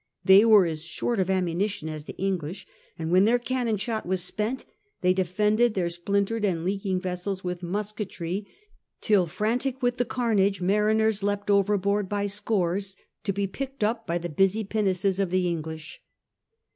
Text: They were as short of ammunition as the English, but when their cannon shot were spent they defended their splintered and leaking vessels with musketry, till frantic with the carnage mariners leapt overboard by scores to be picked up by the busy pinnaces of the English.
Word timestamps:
They 0.25 0.43
were 0.45 0.65
as 0.65 0.83
short 0.83 1.19
of 1.19 1.29
ammunition 1.29 1.87
as 1.87 2.05
the 2.05 2.17
English, 2.17 2.65
but 2.97 3.09
when 3.09 3.25
their 3.25 3.37
cannon 3.37 3.77
shot 3.77 4.03
were 4.03 4.17
spent 4.17 4.65
they 5.01 5.13
defended 5.13 5.75
their 5.75 5.89
splintered 5.89 6.43
and 6.43 6.65
leaking 6.65 6.99
vessels 7.01 7.43
with 7.43 7.61
musketry, 7.61 8.47
till 8.99 9.27
frantic 9.27 9.79
with 9.83 9.97
the 9.97 10.05
carnage 10.05 10.59
mariners 10.59 11.21
leapt 11.21 11.51
overboard 11.51 12.09
by 12.09 12.25
scores 12.25 12.97
to 13.25 13.31
be 13.31 13.45
picked 13.45 13.83
up 13.83 14.07
by 14.07 14.17
the 14.17 14.27
busy 14.27 14.63
pinnaces 14.63 15.19
of 15.19 15.29
the 15.29 15.47
English. 15.47 16.01